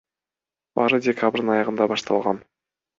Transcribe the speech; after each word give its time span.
Баары 0.79 1.01
декабрдын 1.09 1.55
аягында 1.59 1.91
башталган. 1.95 2.45